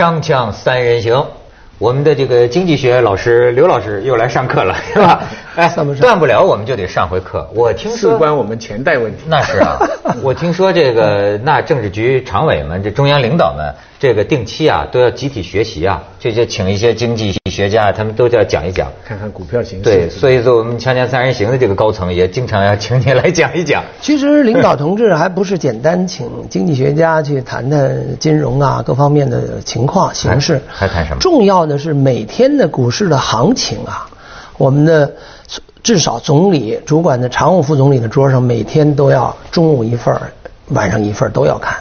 [0.00, 1.26] 锵锵三人行，
[1.76, 5.20] 我们的这个经济学老师刘老师又来上课了， 是吧？
[5.56, 7.46] 哎，断不了我们就得上回课。
[7.54, 9.24] 我听说事关我们钱袋问题。
[9.26, 9.76] 那是啊，
[10.24, 19.84] 我听说这个那政治局常委们、这中央领导们，这个定期啊都要集体学习啊，这就请一些经济学家，他们都要讲一讲，看看股票形势。
[19.84, 23.84] 对，所以说我们锵锵三人行的这个高层也经常要请你来讲一讲。
[24.00, 31.20] 其实领导同志还不是简单请经济学家去谈谈金融啊各方面的情况形势，还谈什么？
[31.20, 34.08] 重要的是每天的股市的行情啊，
[34.56, 35.12] 我们的。
[35.82, 40.14] 至少总理主管的常务副总理的桌上每天都要中午一份
[40.68, 41.74] 晚上一份都要看。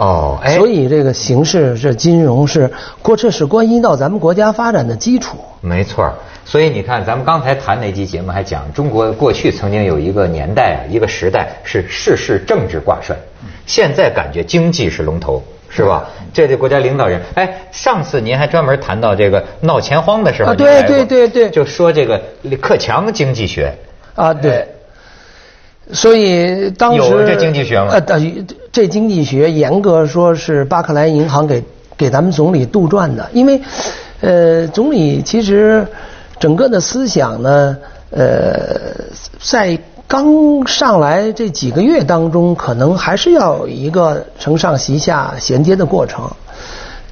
[0.00, 2.70] 哦，哎，所以这个形势这金融是
[3.02, 5.36] 过这是关系到咱们国家发展的基础。
[5.60, 6.10] 没错，
[6.44, 13.14] 所以你看咱们刚才谈那期节目还讲中国过去曾经有一个年代啊，一个时代是事事政治挂帅，
[13.66, 15.42] 现在感觉经济是龙头。
[15.72, 16.04] 是吧？
[16.34, 23.72] 这这国家领导人，哎，上次您还专门谈到这个闹钱荒的时候，对对对对，就说这个李克强经济学，
[24.16, 24.66] 啊对，
[25.92, 27.90] 所以当时有这经济学吗？
[27.92, 31.64] 呃，等于这经济学严格说是巴克莱银行给
[31.96, 33.60] 给咱们总理杜撰的，因为，
[34.20, 35.86] 呃，总理其实
[36.38, 37.76] 整个的思想呢，
[38.10, 38.80] 呃，
[39.40, 39.78] 在。
[40.10, 46.28] 刚上来这几个月当中，可能还是要有一个承上启下衔接的过程，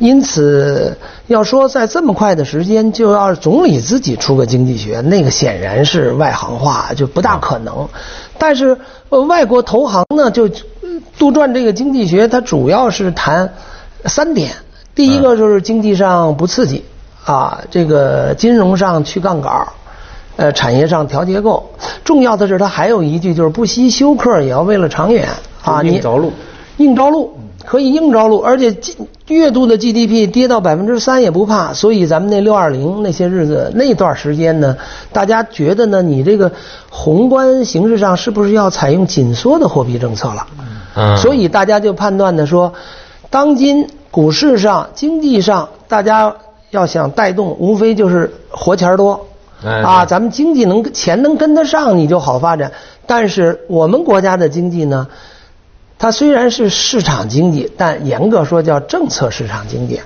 [0.01, 0.99] 因此
[1.29, 7.89] 要说在这么快的时间就要总理自己出个经济学，那个显然是外行话，就不大可能。
[8.37, 8.77] 但是
[9.29, 10.51] 外国投行呢，就
[11.19, 13.53] 杜撰这个经济学，它主要是谈
[14.05, 14.53] 三点：
[14.95, 16.85] 第一个就是经济上不刺激，
[17.25, 19.67] 啊，这个金融上去杠杆。
[20.37, 21.69] 呃，产业上调结构，
[22.05, 25.29] 重要的是它还有一句就是不惜休克也要为了长远
[25.65, 25.83] 啊！
[25.83, 26.33] 你着陆，
[26.79, 27.35] 硬着陆
[27.65, 28.75] 可以硬着陆，而且
[29.29, 31.75] 月度的 GDP 跌到百分之三也不怕。
[31.75, 34.77] 所以咱们那六二零那些日子那段时间呢，
[35.13, 36.51] 大家觉得呢，你这个
[36.89, 40.47] 宏观形势上是不是要采用紧缩的货币政策了？
[40.97, 42.73] 嗯，所以大家就判断的说，
[43.29, 46.35] 当今股市上、经济上，大家
[46.71, 49.27] 要想带动，无非就是活钱多。
[49.65, 52.71] 啊，咱们经济能钱能跟得上，你就好发展。
[53.07, 55.09] 但是我们国家的经济呢，
[55.99, 60.01] 它虽然是市场经济，但严格说叫政策市场经济。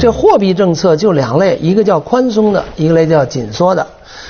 [0.00, 3.86] 这货币政策就两类，一个叫宽松的，一个类叫紧缩的。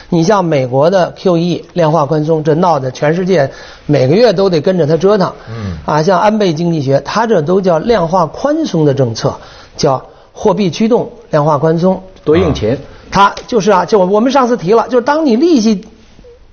[0.09, 3.51] 你像美国的 QE 量化宽松，这闹得全世界
[3.87, 5.33] 每个月都得跟着它折腾。
[5.49, 5.79] 嗯。
[5.87, 9.35] 啊，像安倍经济学，它这都叫量化宽松的政策，
[9.77, 12.79] 叫货币驱动量化宽松，多印钱。
[13.11, 15.87] 它就是啊，就我们上次提了，就是当你利息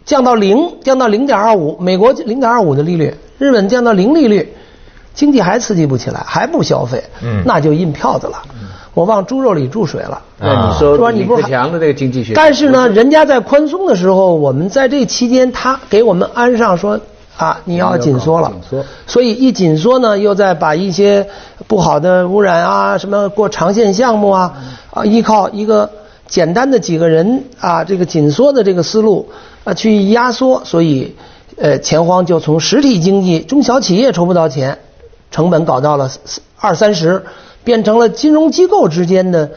[0.06, 4.54] 降到零，降到零点二五，美国零点二五的利率，日本降到零利率，
[5.14, 8.42] 经济还刺激不起来，还不消费，嗯，那就印票子了，
[8.94, 10.22] 我往猪肉里注水了。
[10.40, 17.00] 那你说李克强的这个经济学，但是呢，人家在宽松的时候，我们在这期间，他给我们安上说
[17.38, 21.28] 啊，你要紧缩了，紧缩，所以一紧缩呢，又在把一些
[21.68, 24.54] 不好的污染啊，什么过长线项目啊，
[24.92, 25.90] 啊，依靠一个。
[26.26, 29.30] 简单的几个人啊，这个紧缩的这个思路
[29.66, 31.16] 啊，去压缩，所以
[31.58, 34.80] 呃，钱荒就从实体经济、中小企业筹不到钱，
[35.32, 36.10] 成本搞到了
[36.58, 37.24] 二三十，
[37.64, 39.52] 变成了金融机构之间的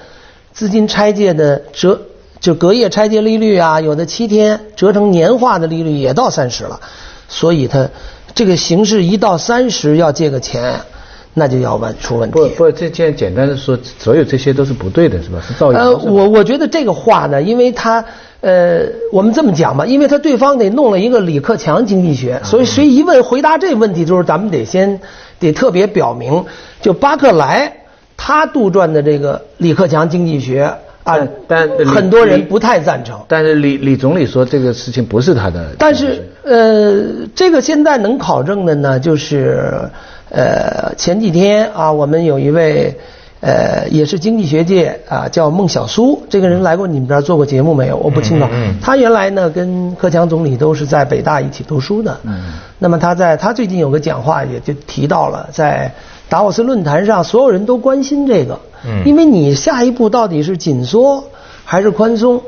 [0.53, 2.01] 资金拆借的折，
[2.41, 6.81] 就隔夜拆借利率啊，有的七天折成年化的利率也到三十了，
[7.29, 7.89] 所以它
[8.35, 10.81] 这个形势一到三十要借个钱。
[11.39, 12.39] 那就要问出问题。
[12.39, 15.39] 不不，这简简单的说，所有这些都是不对的，是吧？
[15.47, 15.79] 是造谣。
[15.79, 18.03] 呃，我我觉得这个话呢，因为他
[18.41, 24.99] 呃，我们这么讲吧，因为他对方得弄了一个李克强经济学，所以谁一问回答这问题，就是咱们得先
[25.39, 26.43] 得特别表明，
[26.81, 27.71] 就巴克莱
[28.17, 30.73] 他杜撰的这个李克强经济学
[31.07, 31.19] 啊，
[31.49, 33.19] 但很多人不太赞成。
[33.27, 35.75] 但是李李总理说这个事情不是他的。
[35.79, 39.89] 但是呃，这个现在能考证的呢，就是。
[40.29, 42.93] 呃，前几天啊，我们有一位
[43.41, 47.97] 呃，也是经济学界啊，叫孟小苏，这个人来过你们这儿做过节目没有？
[47.99, 48.47] 我不清楚。
[48.83, 52.19] 他原来呢，跟克强总理都是在北大一起读书的。
[52.25, 52.55] 嗯。
[52.81, 55.93] 那么他在他最近有个讲话，也就提到了，在
[56.29, 58.59] 达沃斯论坛上，所有人都关心这个。
[58.85, 59.03] 嗯。
[59.07, 61.25] 因为你下一步到底是紧缩
[61.65, 62.41] 还是宽松？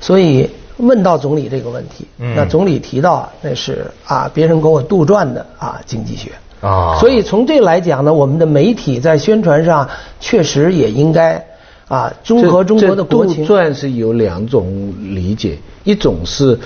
[0.00, 2.06] 所以问到总理这个问题。
[2.18, 2.34] 嗯。
[2.36, 6.32] 那总理提到那是啊，别人给我杜撰的啊，经济学。
[6.62, 9.86] 啊，所以从这来讲呢，我们的媒体在宣传上
[10.18, 11.46] 确实也应该
[11.86, 13.46] 啊，综合中国的国情。
[13.46, 16.58] 杜撰是有两种理解，一种是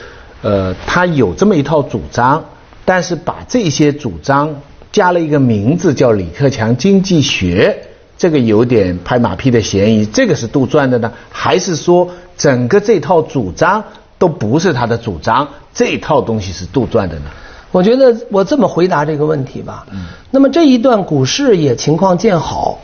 [0.43, 2.43] 呃，他有这么一套主张，
[2.85, 4.55] 但是把这些主张
[4.93, 7.87] 加了一个名字叫李克强经济学，
[8.19, 13.83] 这个有点拍马屁的嫌疑，这个是杜撰的呢，还是说整个这套主张
[14.19, 17.31] 都不是他的主张，这套东西是杜撰的呢？
[17.73, 19.87] 我觉得我这么回答这个问题吧。
[20.33, 22.81] 那么这一段股市也情况见好，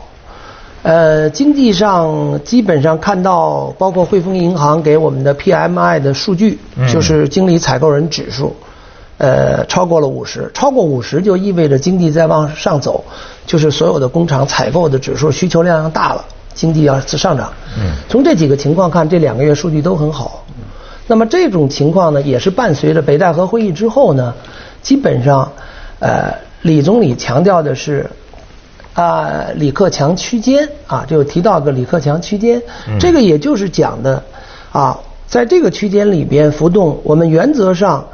[0.81, 6.57] 呃，经济上基本上看到，包括汇丰银行给我们的 PMI 的数据，
[6.89, 8.55] 就是经理采购人指数，
[9.17, 13.03] 呃，超过了五十，超过五十就意味着经济在往上走，
[13.45, 16.23] 就是所有的工厂采购的指数需求量大了，
[16.53, 17.51] 经济要上涨。
[17.77, 20.43] 嗯从这几个情况看，这两个月数据都很好。
[21.07, 24.33] 那么这种情况呢，也是伴随着北戴河会议之后呢。
[24.83, 25.51] 基本上，
[25.99, 28.09] 呃，李总理强调的是，
[28.93, 32.61] 啊，李克强区间啊，就提到个李克强区间，
[32.97, 34.23] 这个也就是讲的，
[34.71, 34.97] 啊，
[35.27, 38.07] 在这个区间里边浮动，我们原则上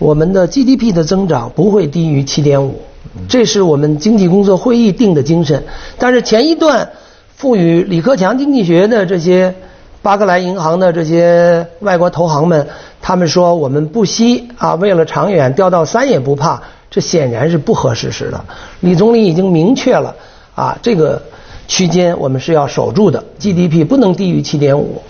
[0.00, 2.80] 我们的 GDP 的增长不会低于七点五，
[3.28, 5.62] 这是我们经济工作会议定的精神。
[5.98, 6.90] 但是前一段
[7.36, 9.54] 赋予李克强经济学的这些
[10.00, 12.66] 巴克莱银行的这些外国投行们。
[13.02, 18.44] 他们说我们不惜啊，为了长远掉到三也不怕，这显然是不合事实的。
[18.80, 20.14] 李总理已经明确了
[20.54, 21.20] 啊，这个
[21.66, 25.00] 区间我们是要守住的，GDP 不能低于七点五，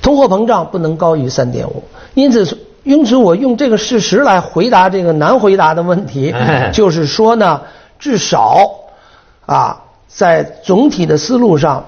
[0.00, 1.82] 通货膨胀不能高于三点五。
[2.14, 6.34] 因此，因此我用这个事实来回答这个难回答的问题，
[6.72, 7.60] 就是说呢，
[7.98, 8.70] 至少
[9.46, 11.84] 啊，在总体的思路上，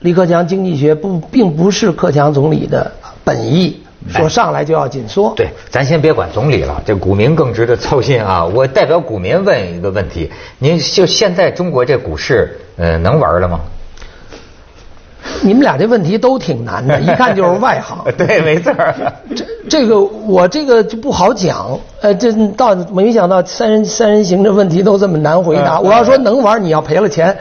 [0.00, 2.92] 李克强经济学不并不是克强总理的
[3.24, 3.78] 本意。
[4.08, 8.44] 说上来就要紧缩，对，咱先别管总理了，这股民更值得操心啊！
[8.44, 10.28] 我代表股民问一个问题：
[10.58, 13.60] 您就现在中国这股市，呃，能玩了吗？
[15.42, 17.98] 你们俩这问题都挺难的， 一看就是外行。
[18.16, 18.72] 对，没错。
[19.34, 25.80] 这这个我这个就不好讲，呃，这到没想到三人三人行这问题都这么难回答。
[25.80, 27.36] 我要说能玩，你要赔了钱。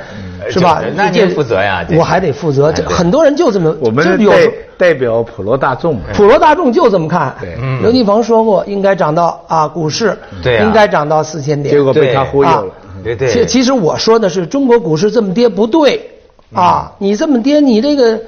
[0.49, 0.81] 是吧？
[0.95, 2.71] 那您负责呀，我还得负责。
[2.71, 7.35] 这很多人就这么，我们代代表普罗大众，普罗大众就这么看。
[7.39, 12.65] 对，刘继鹏说过，应该涨到啊，股市应该涨到四千点，结果被他忽悠了。
[13.03, 13.29] 对对。
[13.29, 16.09] 其其实我说的是，中国股市这么跌不对
[16.53, 18.19] 啊，你这么跌，你这个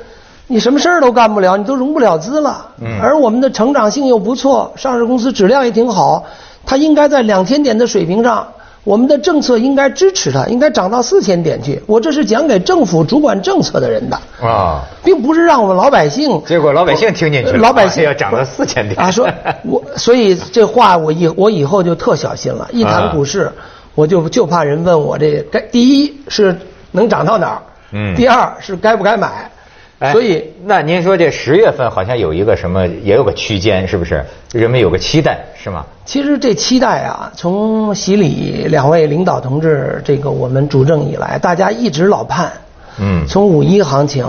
[0.48, 2.68] 你什么事儿都干不了，你都融不了资了。
[2.82, 3.00] 嗯。
[3.02, 6.26] 而我们的成长性又不错，上市公司质量也挺好，
[6.66, 8.48] 它应该在两千点的水平上。
[8.86, 11.82] 我们的政策应该支持它，应该涨到四千点去。
[11.88, 16.44] 我这是讲给政府主管政策的人的啊，并不是让我们老百姓。
[16.46, 19.10] 结果老百姓听进去了，老百姓要涨到四千点啊！
[19.10, 19.26] 说，
[19.64, 22.68] 我所以这话我以我以后就特小心了。
[22.74, 23.50] 一谈股市，
[23.96, 26.54] 我就就怕人问我这该第一是
[26.92, 27.62] 能涨到哪儿，
[27.94, 29.50] 嗯，第二是该不该买。
[30.12, 34.22] 所以，那您说这十月份好像有一个什么，也有个区间，是不是？
[34.52, 35.86] 人们有个期待，是吗？
[36.04, 42.52] 其实这期待啊，从习李两位领导同志这个我们主政以来，大家一直老盼。
[42.98, 43.26] 嗯。
[43.28, 44.28] 从五一行情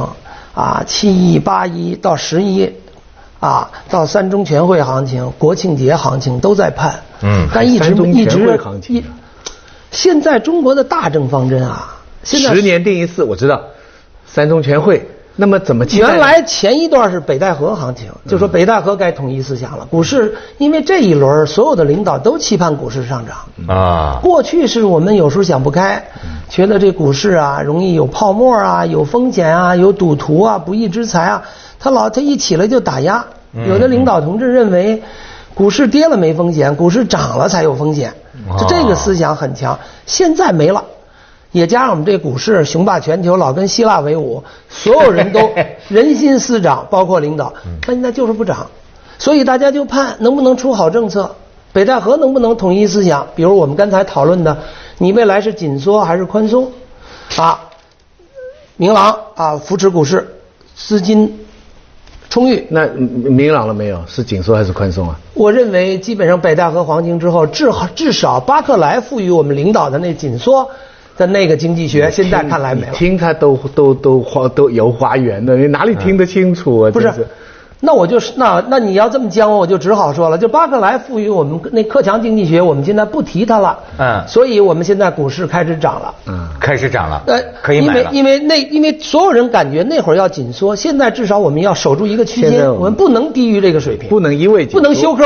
[0.55, 2.72] 啊，七一、八一到十一，
[3.40, 6.94] 啊，到三中全会行情、国庆节行情都在盼。
[7.20, 7.49] 嗯。
[7.52, 9.05] 但一直一直一，
[9.90, 13.60] 现在中国的大政方针啊，十年定一次，我知道，
[14.26, 15.08] 三中全会。
[15.36, 15.84] 那么怎么？
[15.86, 19.84] 原来前一段是北戴河行情，就说北戴河该统一思想了。
[19.90, 23.36] 股市因为这一轮所有的领导都期盼股市上涨
[23.69, 24.20] 啊。
[24.22, 26.04] 过去是我们有时候想不开，
[26.48, 31.43] 觉得这股市啊容易有泡沫啊，有风险啊，有赌徒啊，不义之财啊。
[31.81, 33.24] 他老他一起来就打压。
[33.66, 35.02] 有的领导同志认为，
[35.52, 38.14] 股市跌了没风险，股市涨了才有风险。
[38.56, 39.76] 就这个思想很强，
[40.06, 40.84] 现在没了。
[41.55, 45.53] 也加上我们这股市雄霸全球，老跟希腊为伍，所有人都
[45.89, 47.55] 人心思涨，包括领导，
[47.87, 48.67] 那现在就是不涨，
[49.20, 51.37] 所以大家就盼能不能出好政策，
[51.73, 53.29] 北戴河能不能统一思想？
[53.37, 54.58] 比如我们刚才讨论的，
[54.99, 56.73] 你未来是紧缩还是宽松？
[57.37, 57.61] 啊，
[58.77, 60.27] 明朗啊，扶持股市，
[60.75, 61.46] 资金
[62.31, 62.67] 充裕。
[62.69, 64.03] 那明朗了没有？
[64.08, 65.17] 是紧缩还是宽松啊？
[65.34, 70.69] 我认为基本上北戴河黄金之后，至至少巴克莱赋予我们领导的那紧缩。
[71.16, 72.92] 的那个经济学，现在看来没了。
[72.92, 76.90] 听他都都都花都游花园的，你哪里听得清楚啊？
[76.90, 77.12] 不是，
[77.80, 83.78] 那我就是那那你要这么讲，我就只好说了，就巴克莱赋予我们那克强经济学，我们现在不提它了。
[83.98, 84.24] 嗯。
[84.26, 86.14] 所以我们现在股市开始涨了。
[86.26, 87.22] 嗯，开始涨了。
[87.26, 88.10] 呃，可以买了。
[88.10, 94.08] 因为因为那因为所有人感觉那会儿要紧缩，现在至少我们要守住一个区间，我们不能低于这个水平。
[94.08, 95.24] 不能因为不能休克，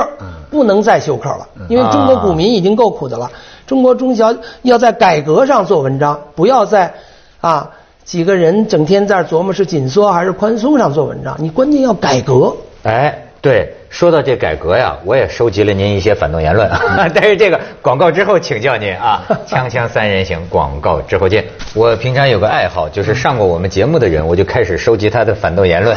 [0.50, 3.31] 不能再休克了，因为中国股民已经够苦的了。
[3.67, 6.95] 中国中小要在改革上做文章，不要在
[7.40, 7.71] 啊
[8.05, 11.37] 几个人整天在琢磨是紧缩还是宽松上做文章。
[11.38, 12.57] 你关键要改革。
[12.83, 16.68] 哎，对，说到这改革呀，我也收集了您一些反动言论，
[17.14, 19.25] 但是这个广告之后请教您啊。
[19.47, 21.45] 锵锵三人行，广告之后见。
[21.75, 25.97] 我平常有个爱好，就是上过我们节目的人，我就开始收集他的反动言论。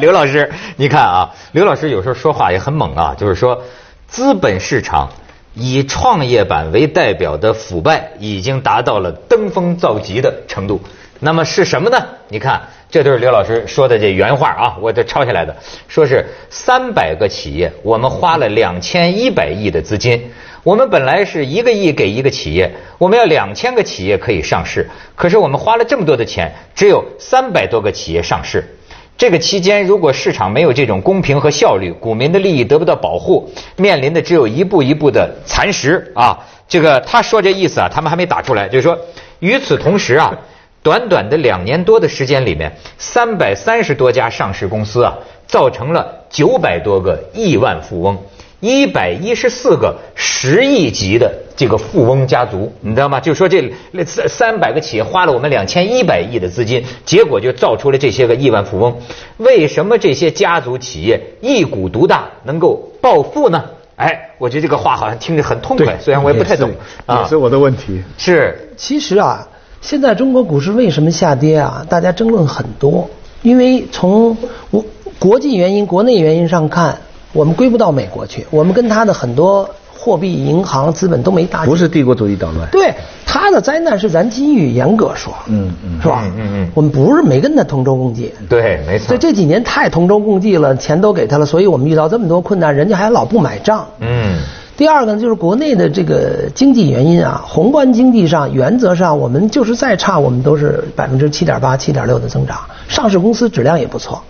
[0.00, 3.60] 刘老师，你看啊，刘老师有时候说话也很猛啊，就是说，
[4.06, 5.10] 资本市场
[5.58, 10.80] 以创业板为代表的腐败已经达到了登峰造极的程度。
[11.20, 12.02] 那么是什么呢？
[12.28, 12.62] 你看。
[12.90, 15.54] 这都是刘老师说的这原话啊，我这抄下来的，
[15.88, 20.30] 说是三百个企业，我们花了两千一百亿的资金，
[20.62, 28.77] 我们本来是一个亿给一个企业，我们要两千个企业可以上市，可是我们花了这么多的钱，只有三百多个企业上市。
[29.18, 36.38] 这个期间，如果市场没有这种公平和效率，股民的利益得不到保护，面临的只有一步一步的蚕食啊。
[36.68, 38.96] 这个他说这意思啊，他们还没打出来，就是说，
[39.40, 40.38] 与此同时啊。
[40.80, 48.16] 短短的两年多的时间里面，三百三十多家上市公司啊，造成了九百多个亿万富翁，
[48.60, 53.18] 一百一十四个十亿级的这个富翁家族，你知道吗？
[53.18, 53.68] 就说这
[54.06, 58.96] 三三百个企业花了我们两千一百亿的资金，结果就造出了这些个亿万富翁。
[59.38, 63.64] 为什么这些家族企业一股独大，能够暴富呢？
[63.96, 66.70] 哎，我觉得这个话好像听着很痛快，虽然我也不太懂
[67.04, 67.22] 啊。
[67.22, 68.00] 也是我的问题。
[68.16, 69.48] 是，其实啊。
[69.80, 71.84] 现在中国股市为什么下跌啊？
[71.88, 73.08] 大家争论很多，
[73.42, 74.36] 因为从
[74.70, 74.84] 国
[75.18, 76.96] 国际原因、国内原因上看，
[77.32, 81.64] 我们归不到美国去，我们跟他的很多货币、银行、资本都没大。
[81.64, 82.68] 不是帝国主义捣乱。
[82.70, 82.94] 对，
[83.26, 86.22] 他的灾难是咱机遇，严格说，嗯嗯，是吧？
[86.36, 88.32] 嗯嗯，我们不是没跟他同舟共济。
[88.48, 89.08] 对，没错。
[89.08, 93.86] 所以这几年太同舟共济了，钱都给他了，所以我们遇到这么多困难，人家还老不买账。
[94.00, 94.38] 嗯。
[94.76, 104.22] 第二个呢，就是国内的这个经济原因啊，宏观经济上原则上我们就是再差，我们都是百分之七点八、七点六的增长，上市公司质量也不错。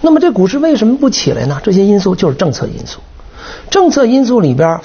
[0.00, 1.60] 那么这股市为什么不起来呢？
[1.62, 2.98] 这些因素就是政策因素。
[3.70, 4.80] 政策因素里边，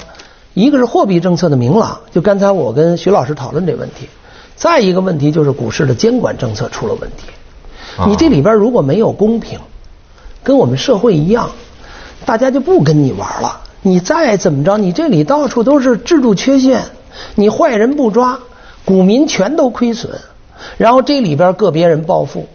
[0.53, 4.07] 一个是货币政策的明朗，就刚才我跟徐老师讨论这问题；
[4.55, 7.27] 再一个问题就是股市的监管政策出了问题。
[8.07, 9.59] 你这里边如果没有公平，
[10.43, 11.51] 跟我们社会一样，
[12.25, 13.61] 大家就不跟你玩了。
[13.81, 16.83] 你再怎么着，你这里到处都是制度缺陷，
[17.35, 18.39] 你坏人不抓，
[18.85, 20.11] 股民全都亏损，
[20.77, 22.47] 然后这里边个别人暴富，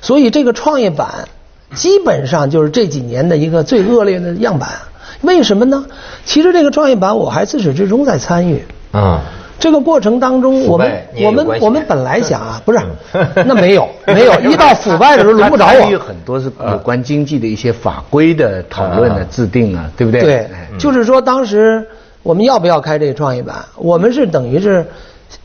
[0.00, 1.28] 所以这个创业板
[1.74, 4.70] 基本上就是这几年的一个最恶劣的样板。
[5.22, 5.84] 为什么呢？
[6.24, 8.64] 其实这个创业板我还自始至终在参与。
[8.92, 9.20] 啊。
[9.58, 12.78] 这个过程当中，我们我们我们本来想啊， 不是，
[13.44, 15.90] 那没有 没有，一到腐败的时候轮不着我。
[15.90, 20.22] 有很多是有关经济的一些法规的讨论的制定啊，对不对？
[20.22, 20.48] 对，
[20.78, 21.86] 就是说当时
[22.22, 23.56] 我们要不要开这个创业板？
[23.76, 24.86] 我们是等于是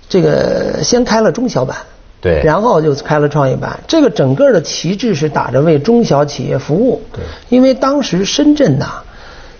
[0.08, 1.76] 这个先开了中小板，
[2.22, 3.78] 对，然后就开了创业板。
[3.86, 7.02] 这个整个的旗帜是打着为中小企业服务。
[7.12, 9.04] 对，因为当时深圳呐，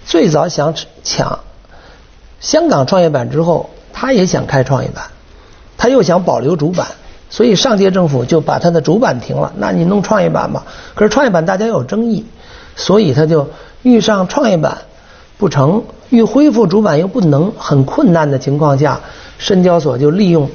[0.06, 1.40] 最早想抢
[2.40, 3.70] 香港创业板之后。
[3.98, 5.06] 他也想开创业板，
[5.78, 6.86] 他又想保留主板，
[7.30, 9.54] 所以上届政府就把他的主板停了。
[9.56, 12.26] 那你弄创业板吧，可是创业板大家有争议，
[12.76, 13.48] 所以他就
[13.84, 14.80] 遇上创业板
[15.38, 19.00] 不成，欲恢复主板又不能，很困难的情况下，
[19.38, 20.50] 深交所就利用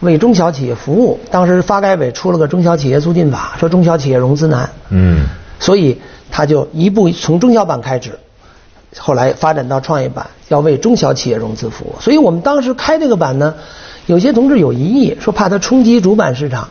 [0.00, 1.20] 为中小企业服务。
[1.30, 5.26] 当时发改委出了个中小企业促进法，说中小企业融资难，嗯，
[5.60, 6.00] 所以
[6.30, 8.18] 他就一步从中小板开始。
[8.98, 12.00] 后来发展到创业板，要为中小企业融资服务。
[12.00, 13.54] 所以我们当时开这个板呢，
[14.06, 16.68] 有些同志有疑义，说怕它冲击主板市场。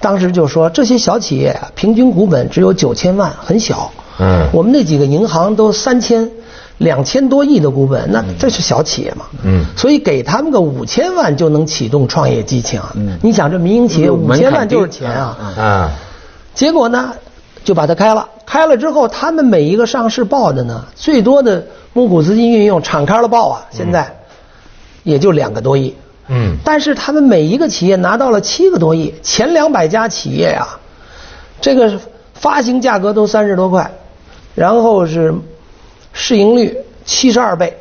[0.00, 3.90] 当时就说这些小企业啊，平均股本只有九千万，很小。
[4.18, 4.46] 嗯。
[4.52, 6.30] 我们那几个银行都三千、
[6.78, 9.24] 两千多亿的股本，那这是小企业嘛？
[9.42, 9.64] 嗯。
[9.76, 12.80] 所以给他们个五千万就能启动创业激情。
[12.94, 13.18] 嗯。
[13.22, 15.54] 你想这民营企业五千万就是钱啊。
[15.56, 15.90] 啊。
[16.54, 17.12] 结果呢？
[17.64, 24.16] 就把它开了，开了之后，他们每一个上市报的呢，最多的募股资金运用敞开了报啊，现在
[25.02, 25.94] 也就两个多亿。
[26.28, 26.56] 嗯。
[26.64, 30.78] 但是他们每一个企业拿到了七个多亿，前两百家企业啊，
[31.60, 31.98] 这个
[32.34, 33.90] 发行价格都三十多块，
[34.54, 35.34] 然后是
[36.12, 37.78] 市盈率七十二倍，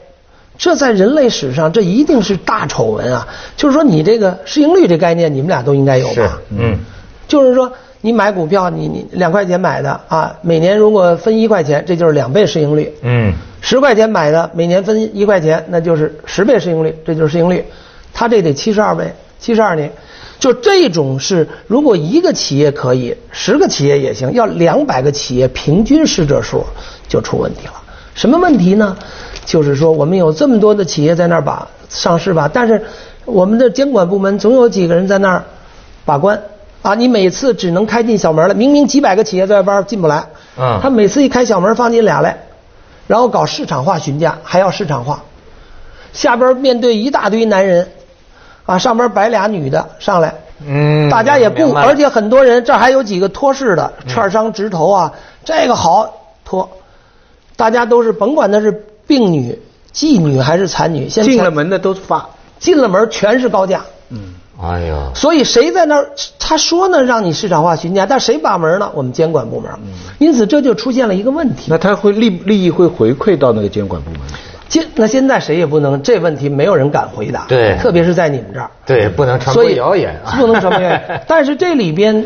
[0.57, 3.27] 这在人类史上这一定是大丑闻啊！
[3.57, 6.39] 就是说，你这个市盈率这概念，你们俩都应该有吧？
[6.57, 6.79] 嗯。
[7.27, 7.71] 就是说。
[8.05, 12.93] 你买股票，你你两块钱买的啊，每年如果分一块钱，这就是两倍市盈率。
[13.01, 13.31] 嗯，
[13.61, 17.63] 十块钱买的，每年分一块钱，那就是十倍市盈率，这就是市盈率。
[18.13, 19.89] 它这得七十二倍，七十二年，
[20.37, 26.65] 就这种是，如果一个企业可以，十个企业也行，要两百个企业平均是这数，
[27.07, 27.73] 就出问题了。
[28.15, 28.97] 什么问题呢？
[29.45, 32.83] 就是说我们有这么多的企业在那儿把上市吧，但是
[33.23, 35.45] 我们的监管部门总有几个人在那儿
[36.03, 36.37] 把关。
[36.83, 40.25] 啊，你每次只能开进小门了，明明几百个企业在外边进不来，
[40.59, 42.37] 嗯他每次一开小门放进俩来，
[43.07, 45.23] 然后搞市场化询价，还要市场化。
[46.11, 47.89] 下边面对一大堆男人，
[48.65, 50.35] 啊，上边摆俩女的上来，
[50.67, 55.13] 嗯大家也顾，而且很多人这儿还有几个托市的，券商直投啊，
[55.45, 56.13] 这个好
[56.43, 56.69] 托，
[57.55, 59.57] 大家都是甭管他是病女、
[59.93, 62.27] 妓女还是残女，进了门的都发，
[62.59, 63.85] 进了门全是高价。
[64.61, 66.09] 哎呀，所以谁在那儿？
[66.39, 68.91] 他说呢，让你市场化询价，但谁把门呢？
[68.93, 69.71] 我们监管部门。
[70.19, 71.67] 因此这就出现了一个问题。
[71.69, 74.19] 那他会利利益会回馈到那个监管部门？
[74.69, 77.45] 现那现在谁也不能这问题没有人敢回答。
[77.47, 78.69] 对特别是在你们这儿。
[78.85, 81.23] 对，不能传播所以谣言啊， 不能传播谣言。
[81.27, 82.25] 但是这里边，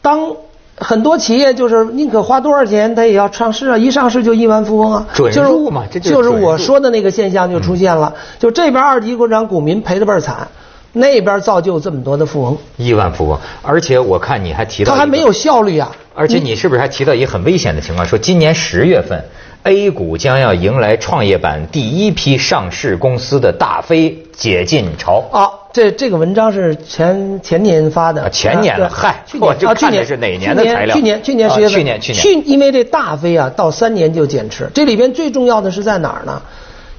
[0.00, 0.34] 当
[0.76, 10.48] 很多企业就是宁可花多少钱，他也要上市啊，一上市就亿万富翁啊，准就是入嘛这就是就是我说的那个现象就出现了，就这边二级国产股民赔的倍儿惨，
[10.92, 15.90] 那边造就这么多的富翁，亿万富翁，而且我看你还提到他还没有效率啊。
[16.14, 18.06] 而且你是不是还提到一个很危险的情况？
[18.06, 19.24] 说今年十月份
[19.62, 25.24] ，A 股将要迎来创业板第一批上市公司的大飞解禁潮。
[25.32, 34.70] 啊，这这个文章是前前年发的，啊前年了嗨去年啊，去年是哪年的材料去年去年啊十月份，去年去年去因为这大飞啊，到三年就减持。
[34.74, 36.42] 这里边最重要的是在哪儿呢？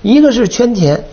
[0.01, 1.03] 一个是圈钱，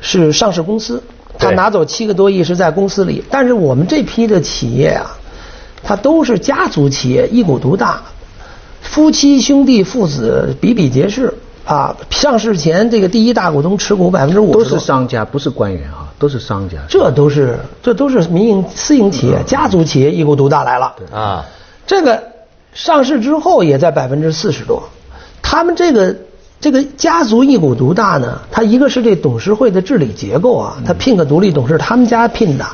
[0.00, 1.02] 是上市公司，
[1.40, 5.16] 他拿走七个多亿是在公司里，但是我们这批的企业啊，
[5.82, 8.02] 它都是家族企业，一股独大，
[8.82, 11.32] 夫妻兄弟父子比比皆是
[11.64, 11.96] 啊。
[12.10, 16.76] 上市前这个第一大股东持股百分之五都是商家，不是官员啊，都是商家。
[16.88, 20.94] 这都是这都是民营私营企业、家族企业一股独大来了。
[21.10, 21.46] 啊，
[21.86, 22.22] 这个
[22.74, 24.82] 上市之后也在百分之四十多，
[25.40, 26.14] 他们这个
[26.60, 32.66] 这个家族一股独大呢，它一个是这董事会的治理结构啊，他聘个独立董事，他们家聘的，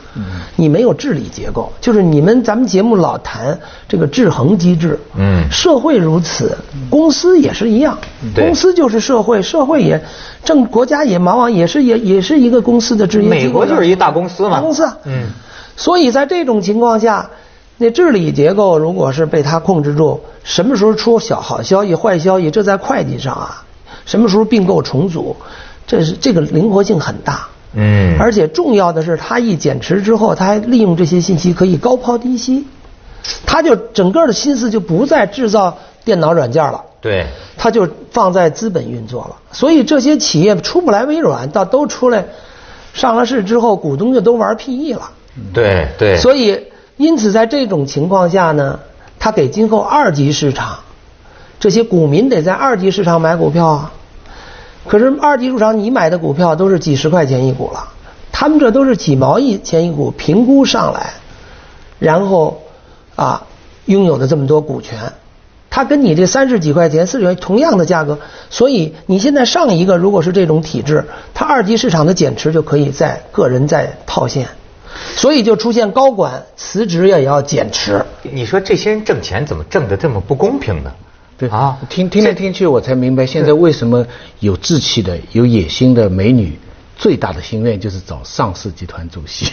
[0.56, 3.56] 你没有治理结构，就是你们咱们节目老谈
[3.88, 5.48] 这个制衡机制，嗯。
[5.52, 6.58] 社会如此，
[6.90, 7.96] 公司也是一样，
[8.34, 8.44] 对。
[8.44, 10.02] 公司就是社会，社会也
[10.42, 14.50] 政国家也往往也是也也是一个公司的制约机构美国就是一大公司嘛。
[14.50, 14.84] 大公司。
[14.84, 15.28] 啊，嗯，
[15.76, 17.30] 所以在这种情况下，
[17.78, 23.64] 那治理结构如果是被他控制住，什么时候出小好消息、坏消息，这在会计上啊，
[24.06, 25.36] 什么时候并购重组，
[25.86, 27.48] 这是这个灵活性很大。
[27.78, 32.64] 嗯而且重要的是，它一减持之后，它还利用这些信息可以高抛低吸，
[33.44, 36.82] 它就整个的心思就不再制造电脑软件了。
[37.02, 37.26] 对，
[37.58, 39.36] 它就放在资本运作了。
[39.52, 42.24] 所以这些企业出不来微软，到都出来
[42.94, 45.10] 上了市之后，股东就都玩 PE 了。
[45.52, 46.58] 对对，所以，
[46.96, 48.80] 因此在这种情况下呢，
[49.18, 50.78] 它给今后二级市场
[51.60, 53.92] 这些股民得在二级市场买股票啊。
[54.88, 57.88] 可是二级市场你买的股票都是几十块钱一股了，
[58.32, 61.14] 他们这都是几毛一钱一股评估上来，
[61.98, 62.62] 然后
[63.14, 63.46] 啊
[63.86, 65.12] 拥有的这么多股权，
[65.70, 68.18] 它跟你这三十几块钱、四十块钱同样的价格，
[68.50, 74.48] 所以你现在上一个如果是这种体制，它二级市场的减持就可以在个人在套现，
[75.14, 78.04] 所以就出现高管辞职也要减持。
[78.22, 80.92] 你说这些人挣钱怎么挣得这么不公平呢？
[81.38, 84.06] 对啊，听听来听去，我才明白现在为什么
[84.40, 86.58] 有志气的、有野心的美女，
[86.96, 89.46] 最大的心愿就是找上市集团主席。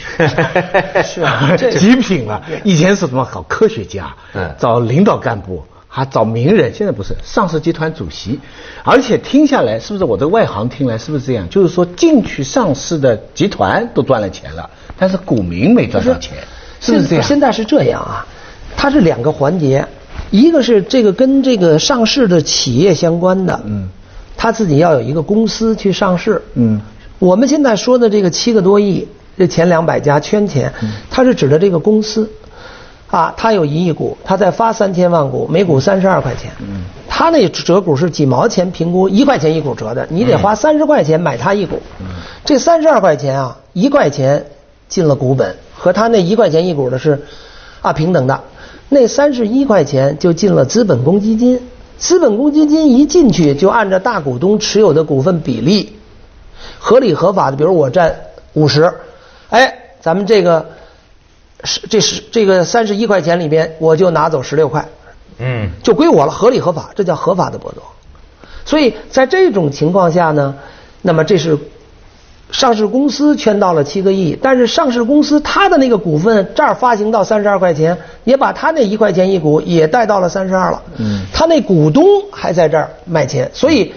[1.04, 2.42] 是 啊这极品了。
[2.64, 8.40] 以前是什么搞科学家，嗯找领导干部，还找名人，现在不是上市集团主席。
[8.84, 11.50] 而且听下来，是不是我的外行听来是不是这样？
[11.50, 16.38] 就是说进去上市的集团都赚了钱了，但是股民没赚到钱，
[16.80, 17.24] 是不是这样？
[17.26, 18.26] 现在是这样啊，
[18.78, 19.86] 它是两个环节，
[20.32, 23.90] 一个是这个跟这个上市的企业相关的，嗯，
[24.36, 26.82] 他自己要有一个公司去上市，嗯，
[27.20, 29.08] 我们现在说的这个七个多亿，
[29.38, 30.74] 这前两百家圈钱，
[31.10, 32.30] 它是指的这个公司。
[33.14, 36.50] 啊，它有一亿股，它再发三千万股，每股三十二块钱。
[36.62, 41.80] 嗯，它那折股是几毛钱评估，一块钱一股折的，你得花三十块钱买它一股。
[42.00, 42.08] 嗯，
[42.44, 44.44] 这三十二块钱啊，一块钱
[44.88, 47.22] 进了股本，和它那一块钱一股的是
[47.82, 48.42] 啊平等的。
[48.94, 51.60] 那三十一块钱就进了资本公积金，
[51.98, 55.96] 资本公积金一进去就按照大股东持有的股份比例，
[56.80, 58.16] 合理合法的，比如我占
[58.54, 58.94] 五十，
[59.50, 60.70] 哎，咱们这个
[61.64, 64.88] 是这是这个三十一块钱里边，我就拿走十六块，
[65.40, 67.84] 嗯，就归我了，合理合法，这叫合法的剥夺。
[68.66, 70.56] 所以在这种情况下呢，
[71.02, 71.58] 那么这是
[72.54, 80.82] 上市公司圈到了七个亿，但是上市公司它的那个股份这儿发行到三十二块钱，也把他那一块钱一股也带到了三十二了。
[81.00, 83.92] 嗯他那股东还在这儿卖钱，所以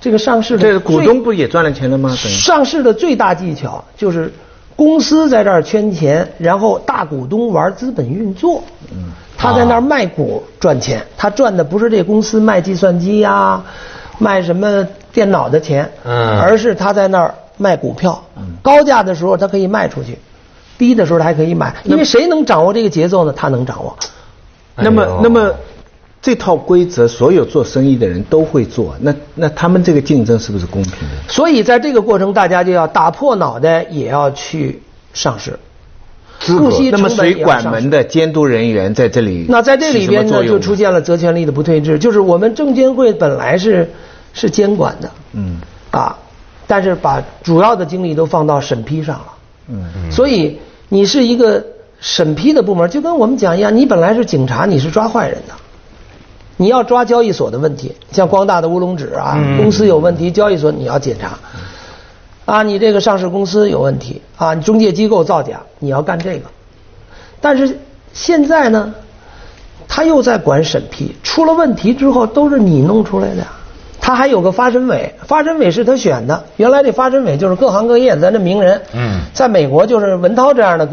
[0.00, 2.14] 这个上市的这个股东不也赚了钱了吗？
[2.16, 4.32] 上市的最大技巧就是
[4.76, 8.62] 公司在这儿圈钱，然后大股东玩资本运作。
[8.92, 13.60] 嗯，他在那儿卖股赚钱，他赚的不是这公司卖计算机呀、
[14.18, 18.22] 卖什么电脑的钱，嗯而是他在那儿卖股票。
[18.62, 20.18] 高价的时候他可以卖出去，
[20.78, 23.32] 低的时候他还可以买，因为谁能掌握这个节奏呢？
[23.36, 23.96] 他能掌握。
[24.74, 25.52] 那么那么
[26.20, 31.32] 这套规则，所有做生意的人都会做，那那他们这个竞争是不是公平的？
[31.32, 34.80] 所以在这个过程，大家就要打破脑袋也要去
[35.12, 35.58] 上市。
[36.40, 40.74] 资不惜那么成本水管门的监督人员在这里，那在这里边呢，就出。
[40.74, 43.88] 现了责权利的不退制，就是我们证监会本来是
[44.32, 46.16] 是监管的，嗯啊，
[46.66, 49.26] 但是把主要的精力都放到审批上了，
[49.68, 51.64] 嗯所以你是一个
[52.00, 55.54] 审批的部门，就跟我们讲一样，你本来是警察，你是抓坏人的。
[56.58, 61.38] 你要抓交易所的问题，像光大的乌龙指啊，嗯公司有问题，交易所你要检查。
[62.44, 66.46] 啊，你这个上市公司有问题啊，你中介机构造假，你要干这个。
[67.40, 67.78] 但是
[68.12, 68.94] 现在呢，
[69.88, 73.52] 他又在管审批，出了问题之后都是你弄出来的呀。
[74.04, 76.44] 他还有个发审委，发审委是他选的。
[76.56, 78.82] 原来这发审委就是各行各业咱这名人。
[78.92, 80.88] 嗯在美国就是文涛这样的，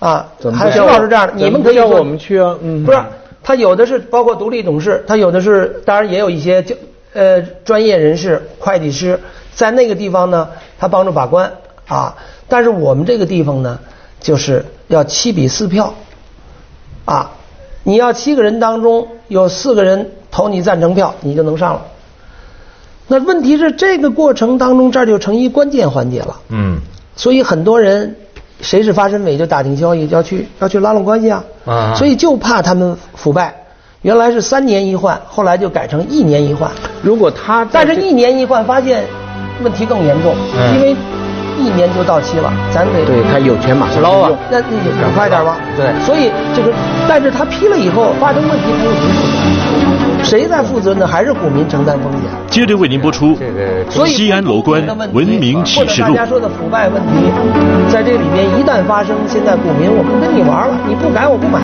[0.00, 2.56] 啊，还有徐老师这样的，你们可以我们去啊？
[2.60, 2.98] 嗯，不是，
[3.44, 6.74] 他有的是包括独立董事，他有的是，当然也有一些就
[7.12, 9.20] 呃专业人士、会计师，
[9.54, 10.48] 在那个地方呢，
[10.80, 11.52] 他帮助把关
[11.86, 12.16] 啊。
[12.48, 13.78] 但是我们这个地方呢，
[14.20, 15.94] 就是要七比四票
[17.04, 17.30] 啊，
[17.84, 21.82] 你要七个人当中有四个人投你赞成票，你就能上了。
[23.12, 26.40] 那问题是这个过程当中，这儿就成一关键环节了。
[26.48, 26.78] 嗯
[27.14, 28.16] 所以很多人
[28.62, 31.44] 谁是发审委就打听消息，要去要去拉拢关系啊。
[31.66, 33.54] 啊所以就怕他们腐败。
[34.00, 36.70] 原来是三年一换，后来就改成一年一换。
[37.02, 39.04] 如果他但是一年一换，发现
[39.62, 40.96] 问题更严重，嗯因为
[41.58, 45.58] 一年就到期了，咱得对他有权马上捞啊用那那就赶快点吧。
[45.76, 46.72] 对所以这个，
[47.06, 49.51] 但是他批了以后发生问题，他又不负责，
[50.22, 51.06] 谁在负责呢？
[51.06, 52.22] 还是股民承担风险。
[52.46, 54.82] 接着为您播出这个西安楼观
[55.12, 57.12] 文明启示录或者大家说的腐败问题，
[57.92, 61.60] 在这里面一旦发生，现在股民我不跟你玩了，你不改我不买。